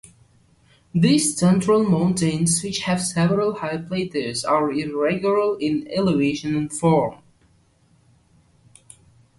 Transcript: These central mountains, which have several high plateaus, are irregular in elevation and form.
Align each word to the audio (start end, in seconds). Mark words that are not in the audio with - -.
These 0.95 1.37
central 1.37 1.85
mountains, 1.87 2.61
which 2.63 2.79
have 2.79 2.99
several 3.03 3.57
high 3.59 3.77
plateaus, 3.77 4.43
are 4.43 4.71
irregular 4.71 5.59
in 5.59 5.87
elevation 5.91 6.55
and 6.55 6.73
form. 6.73 7.19